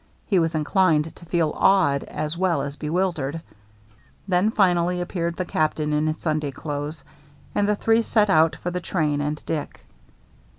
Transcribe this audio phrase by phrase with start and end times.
[0.25, 3.39] He was inclined to feel awed as well as bewildered.
[4.27, 7.03] Then, finally, appeared the Captain in his Sunday clothes.
[7.53, 9.81] And the three set out for the train and Dick.